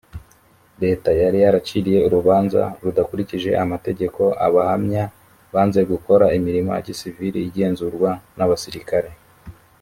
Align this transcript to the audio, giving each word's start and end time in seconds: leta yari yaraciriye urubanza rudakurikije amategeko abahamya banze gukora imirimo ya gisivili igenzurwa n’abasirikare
leta 0.83 1.09
yari 1.21 1.37
yaraciriye 1.43 1.99
urubanza 2.07 2.61
rudakurikije 2.83 3.49
amategeko 3.63 4.21
abahamya 4.45 5.03
banze 5.53 5.81
gukora 5.91 6.25
imirimo 6.37 6.69
ya 6.75 6.83
gisivili 6.87 7.39
igenzurwa 7.49 8.09
n’abasirikare 8.37 9.09